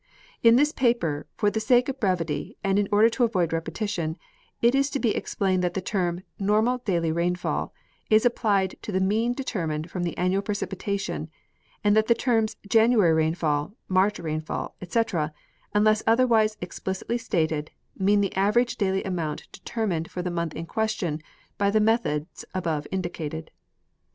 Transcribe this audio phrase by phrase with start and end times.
[0.41, 4.17] In this paper, for the sake of brevity and in order to avoid repetition,
[4.59, 7.71] it is to be explained that the term" normal daily rainfall"
[8.09, 11.29] is applied to the mean determined from the annual precipitation,
[11.83, 15.31] and that the terms'' January rainfall, March rainfall," etc,
[15.71, 20.65] unless otherwise explic itly stated, mean the average daily amount determined for the month in
[20.65, 21.21] question
[21.59, 23.51] by the methods above indicated.